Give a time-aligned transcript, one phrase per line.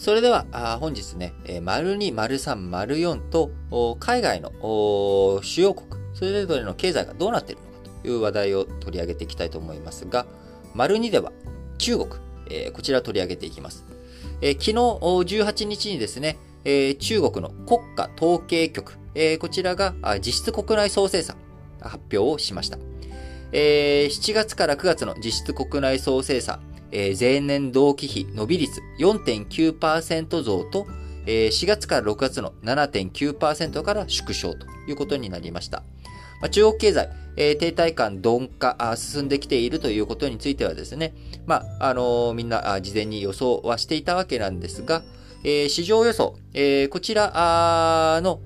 [0.00, 0.46] それでは、
[0.80, 3.50] 本日ね、丸2、丸3、丸4と、
[4.00, 4.50] 海外の
[5.42, 10.24] 主要国、それぞれの経済がどうなっているのかという話題を取り上げていきたいと思いますが、
[10.74, 11.32] 丸2では
[11.76, 12.08] 中国、
[12.72, 13.84] こちら取り上げていきます。
[14.40, 16.38] 昨日18日にですね、
[16.98, 18.96] 中国の国家統計局、
[19.38, 19.94] こちらが
[20.24, 21.36] 実質国内総生産
[21.78, 22.78] 発表をしました。
[23.52, 26.62] 7月から9月の実質国内総生産、
[26.92, 30.86] え、前年同期比伸び率4.9%増と、
[31.26, 35.82] え、4月から6月の7.9%から縮小ということになりました。
[36.40, 41.14] ま、中国経済、え、停滞感鈍化進んできているということについてはですね、
[41.46, 45.02] まあ、あの、みんな事前に予想はしていたわけなんですが、
[45.44, 48.40] え、市場予想、え、こちらの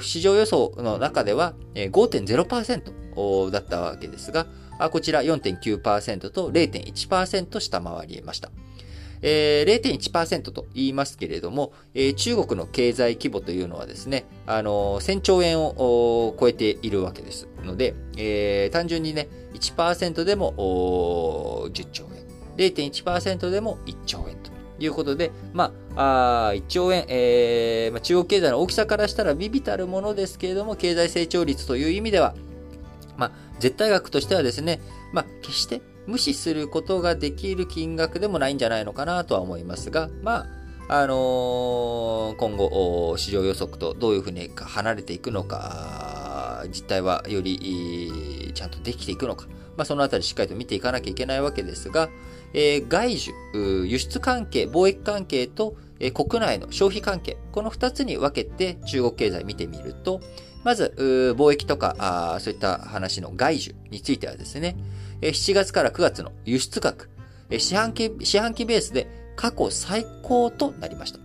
[0.00, 4.46] 市場予想の中では5.0%だったわけですが、
[4.90, 8.50] こちら4.9%と0.1%下回りました。
[9.22, 20.52] えー、0.1%と言いますけれども、えー、中国の経済規模というのはですね、あのー、1000兆円を超えているわけですので、えー、単純にね、1%でも
[21.72, 22.26] 10兆円、
[22.56, 32.34] 0.1%でも1兆円ということで、まあ、あ1兆円、えーまあ、中国経済の大きさからしたら微々たるものですけれども、経済成長率という意味では、
[33.16, 33.32] まあ、
[33.62, 34.80] 絶対額としてはですね、
[35.12, 40.48] まあ、決して無視することができる金額でもないんじゃないのかなとは思いますが、ま
[40.88, 52.08] あ、あのー、今後、市場予測とどういうふうに離れていくのか、実態はよりちゃんとできていくのか、まあ、そのあたりしっかりと見ていかなきゃいけないわけですが、
[52.52, 55.76] えー、外需、輸出関係、貿易関係と、
[56.10, 60.20] 国内の消費関係、この2つに分けて中国経済見てみると、
[60.64, 60.94] まず、
[61.36, 64.76] 貿易とか、そういった話の外需についてはですね、
[65.20, 67.10] 7月から9月の輸出額、
[67.50, 71.20] 四半期、四半期ベースで過去最高となりました。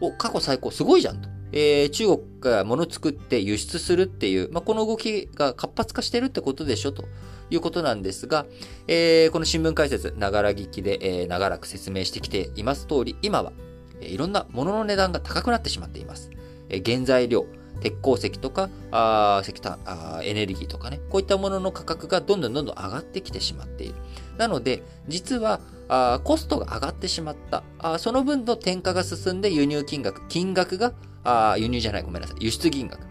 [0.00, 1.28] お、過去最高、すごいじゃんと。
[1.52, 7.04] えー、中国が物作って輸出するっていう、まあ、この動きが活発化してるってことでしょと
[7.50, 8.46] いうことなんですが、
[8.88, 13.52] えー、この新聞解説、ながら聞きで、えー、長らく説明してきています通り、今は、
[14.00, 16.30] いろんな物のの値段が高くなってしまっています。
[16.84, 17.46] 原材料、
[17.80, 23.94] 鉄鉱石とか、あ石炭あ、エネルギーとかね、こういったものの価格がどんどんどんどん上がってきてしまっている。
[24.38, 27.98] なので、実は、あコストが上がってしまったあ。
[27.98, 33.06] その分の転嫁が進んで輸入金額、金額が、あ輸入じゃない、ごめんなさい、輸出金額。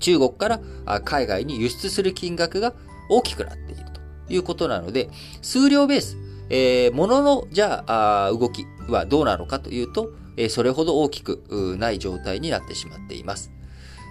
[0.00, 2.74] 中国からあ海外に輸出する金額が
[3.08, 5.08] 大きくなっているということなので、
[5.40, 6.16] 数量ベース、
[6.50, 13.50] えー、物の、じゃあ、動きはどうなのかというと、えー、それほど大きくない状態になってしまっています。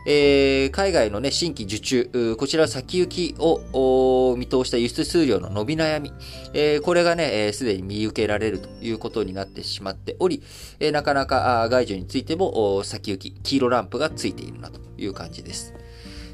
[0.06, 6.12] えー、海外のね、新規受注、こちら先行きを見通した輸出数量の伸び悩み、
[6.54, 10.44] えー、これがね、す、で、に見受けられるということになってしまっており、
[10.80, 15.74] えー、なかなか外需についても先行き、黄色ランプがついているなという感じです。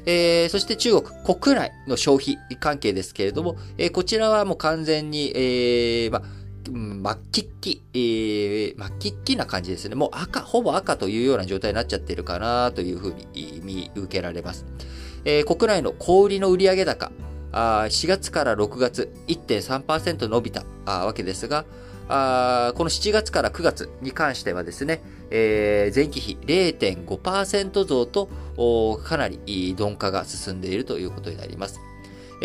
[0.06, 6.22] えー、そして中国国内の消費関係ですけれども、えー、こちらはもう完全に、えー、ま
[7.14, 9.94] 末期っき、えー、末期っきな感じですね。
[9.94, 14.64] もう赤、ほぼ赤というような状態になっちゃってるかなというふうに見受けられます。
[15.24, 17.10] えー、国内の小売りの売上高、
[17.52, 21.64] あ4月から6月1.3%伸びたわけですが、
[22.12, 25.00] あこの7月から9月に関してはですね、
[25.30, 28.28] えー、前期比0.5%増と
[29.04, 29.38] かなり
[29.78, 31.80] 鈍化が進んでいるということになります。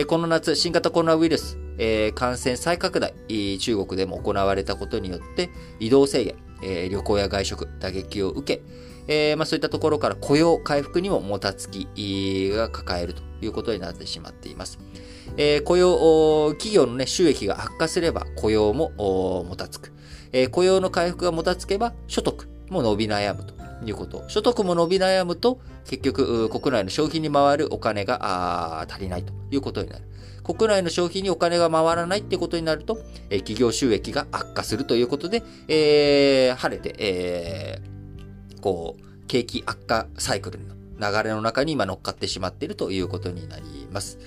[0.08, 3.14] この夏、新型コロナウイルス、えー、感染再拡大、
[3.59, 5.50] 中国でも行われたことによって、
[5.80, 8.62] 移動制限、えー、旅行や外食、打撃を受け、
[9.08, 11.88] えーまあ、そういったところから雇用回復にももたつき
[12.53, 14.80] が抱えるということになってしまっています。
[15.38, 18.91] えー、雇用、企業の、ね、収益が悪化すれば雇用も
[19.44, 19.91] もたつく、
[20.31, 20.50] えー。
[20.50, 23.53] 雇用の回復がもたつけば所得も伸び悩むと
[23.85, 24.24] いうこと。
[24.28, 30.06] 所得も伸び悩むと結局国内の消費に回るお金が足りないということになる。
[30.46, 33.00] 国内の消費にお金が回らないってことになると、
[33.32, 44.20] えー、企業収益が悪化するということで、えー、晴れて、えー、こう、景気悪化サイクルの流れの中に今乗っかってしまっているということになります。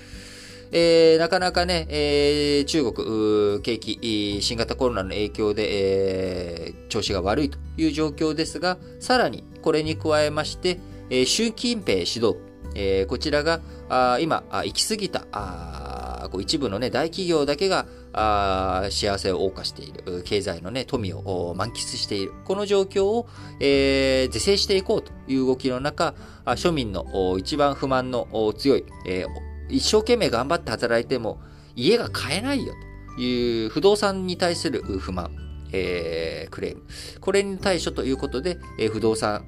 [0.71, 10.79] えー、なかなかね、えー、中国、景気、新型コロナの影響で、えー、調子が悪いという状況ですが、さらにこれに加えまして、
[11.09, 23.27] えー、習近平指導部、えー、こちらがあ今あ、行き過ぎたあこう一部の、ね、大企業だけがあ幸せを謳歌している、経済の、ね、富を満喫している、この状況を、
[23.59, 26.13] えー、是正していこうという動きの中、
[26.45, 28.27] 庶民の一番不満の
[28.57, 31.39] 強い、えー一生懸命頑張って働いても
[31.75, 32.73] 家が買えないよ
[33.15, 35.31] という不動産に対する不満、
[35.71, 36.83] えー、クレーム。
[37.19, 39.45] これに対処ということで、えー、不動産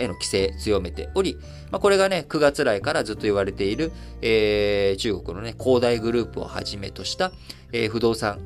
[0.00, 1.36] への規制強めており、
[1.70, 7.32] まあ、これがね、9月来からずっと言われている、えー、中国のね、恒大グループをはじめとした、
[7.72, 8.38] え、不動産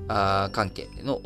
[0.52, 1.20] 関係の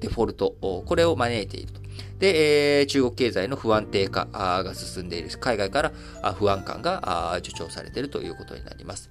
[0.00, 1.87] デフォルト、これを招いていると。
[2.18, 5.28] で、えー、中国経済の不安定化が進んでいる。
[5.38, 5.92] 海外から
[6.34, 9.10] 不安感が助長されているということになります。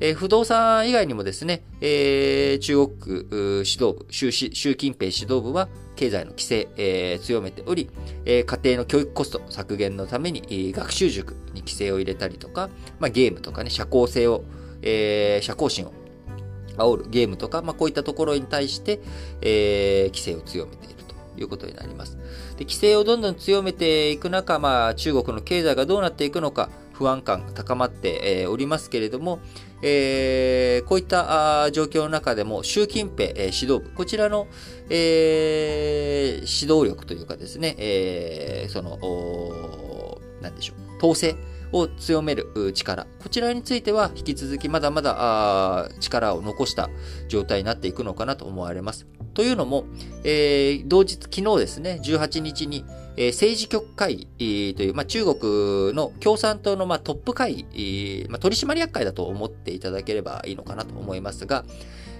[0.00, 7.88] えー、不動産以外にもですね、えー、中国指導部、習習近平指導部は経済の規制、えー、強めており、
[8.24, 14.44] えー、家庭の教育コスト削減のために、えー、学習塾に規制を入れたりとか、まあ、ゲームとかね、社交性を、
[14.82, 15.92] えー、社交心を
[16.76, 19.00] 煽るゲームとか、まあ、こういったところに対して、
[19.40, 21.01] えー、規制を強めている
[21.36, 22.16] いうことになります。
[22.56, 29.40] で規制をどんどん強めていく中、まあ、中国の経済がどうなっていくのか、不安感が高まっておりますけれども、
[29.82, 34.46] えー、こういった状況の中でも、習近平指導部、こちらの、
[34.88, 41.34] えー、指導力というかですね、えー、その、なんでしょう、統制
[41.72, 46.90] を強める力、こちらについては引き続きまだまだ力を残した
[47.28, 49.06] 状態になっていくのかなと思われます。
[49.34, 49.84] というのも、
[50.24, 52.84] えー、同日、昨日ですね、18日に、
[53.16, 61.64] えー、政治局会議という、まあ、中国の共産党の、まあ、トップ会議、まあ、取締役会だと思っていただければいいのかなと思いますが、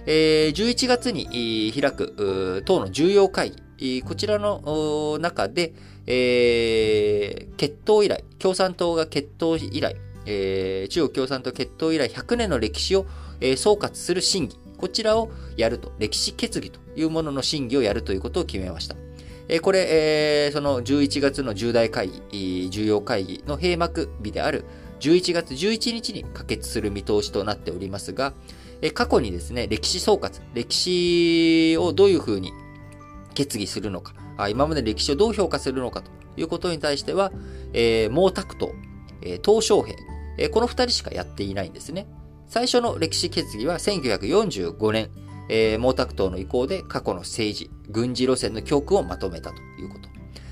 [0.05, 5.73] えー、11月に開く党の重要会議、こちらの中で、
[6.05, 9.95] 決闘以来、共産党が決闘以来、
[10.25, 13.05] 中国共産党決闘以来100年の歴史を、
[13.57, 18.95] 総括する審議、こちらをやると、歴史決議というものの審議をやるということを決めました。
[19.61, 24.65] これ、その11月の重大会議、重要会議の閉幕日である
[24.99, 28.33] 11月11日に可決する見通しとなっておりますが、
[28.83, 32.51] え過去にですね、歴史総括、歴史をどういうふうに
[33.33, 34.13] 決議するのか、
[34.49, 37.31] 今まで歴史をどう評価するのかということに対しては、
[37.71, 38.73] えー、毛沢東、
[39.21, 39.97] えー、鄧小平、
[40.37, 42.07] えー、この二人しかやっていないんですね。
[42.49, 45.09] 最初の歴史決議は1945年、
[45.47, 50.09] え、毛沢東の意向で過去の政治、軍事路線の教訓をまとめたということ。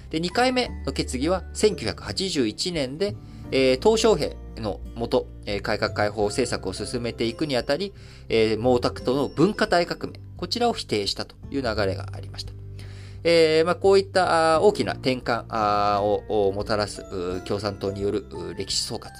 [0.09, 3.17] で、2回目の決議は1981年で、
[3.51, 7.93] えー、鄧小平のもと、えー、改革開放政策を進めていくにあたり、
[8.29, 12.53] えー、毛沢東の文化大革命、こちらを否定したという流れがありました。
[13.23, 17.03] えーまあ、こういった大きな転換をもたらす
[17.45, 18.25] 共産党による
[18.57, 19.11] 歴史総括。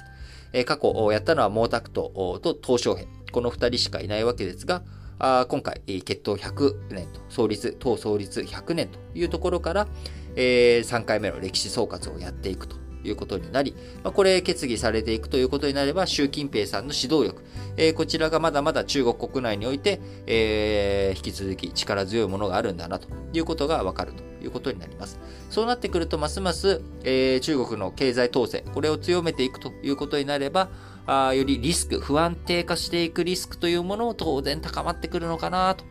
[0.64, 1.92] 過去やったのは毛沢東
[2.40, 3.06] と鄧小平。
[3.30, 4.82] この二人しかいないわけですが、
[5.18, 9.86] 今回、決闘100年と、創立、党創立100年というところから、
[10.34, 17.44] えー、3回目の歴史総括をやっていくということになり、まあ、これ決議されていくということになれば、習近平さんの指導力、
[17.76, 25.18] えー、こちらがまだまだ中国国内において、えー、引き続き力強いものがあるんだなということがわかるということになります。
[25.50, 30.70] そうなってくると、ますます、えー、中国の経済統制、これを強めていくということになれば、
[31.06, 35.84] あよりリスク、不安定化していくリスクというものも当然高まってくるのかなと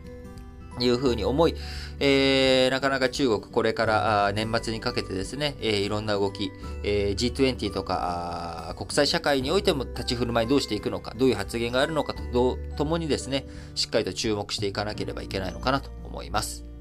[0.80, 1.54] いうふうに思い、
[2.00, 6.50] えー、なかなか中国これから年末にかけてですね、えー、いろんな動き、
[6.82, 16.71] えー、G20 とか国際社会においても立ち振る舞いどうしていくのか、どういう発言があるのかと、ともにですね、しっかりと注目していかなければいけないのかなと思います。